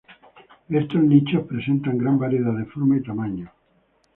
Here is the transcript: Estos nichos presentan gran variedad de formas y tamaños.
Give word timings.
Estos 0.67 0.99
nichos 1.03 1.45
presentan 1.45 1.99
gran 1.99 2.17
variedad 2.17 2.53
de 2.53 2.65
formas 2.65 3.01
y 3.01 3.03
tamaños. 3.03 3.49